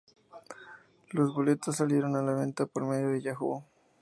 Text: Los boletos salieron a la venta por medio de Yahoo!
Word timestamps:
Los 1.11 1.31
boletos 1.31 1.75
salieron 1.75 2.15
a 2.15 2.23
la 2.23 2.33
venta 2.33 2.65
por 2.65 2.87
medio 2.87 3.09
de 3.09 3.21
Yahoo! 3.21 3.63